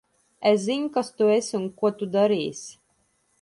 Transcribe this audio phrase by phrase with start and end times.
[0.51, 2.67] Es zinu, kas tu esi un ko tu darīsi.